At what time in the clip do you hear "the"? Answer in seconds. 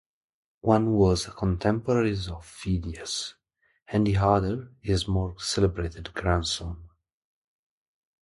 4.07-4.17